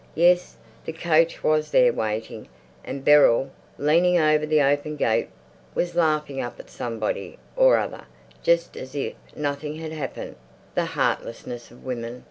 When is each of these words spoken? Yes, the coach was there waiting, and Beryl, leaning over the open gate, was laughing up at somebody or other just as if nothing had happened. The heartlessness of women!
Yes, 0.15 0.57
the 0.83 0.93
coach 0.93 1.43
was 1.43 1.69
there 1.69 1.93
waiting, 1.93 2.47
and 2.83 3.05
Beryl, 3.05 3.51
leaning 3.77 4.17
over 4.17 4.47
the 4.47 4.59
open 4.59 4.95
gate, 4.95 5.29
was 5.75 5.93
laughing 5.93 6.41
up 6.41 6.59
at 6.59 6.71
somebody 6.71 7.37
or 7.55 7.77
other 7.77 8.05
just 8.41 8.75
as 8.75 8.95
if 8.95 9.13
nothing 9.35 9.75
had 9.75 9.91
happened. 9.91 10.37
The 10.73 10.85
heartlessness 10.97 11.69
of 11.69 11.83
women! 11.85 12.19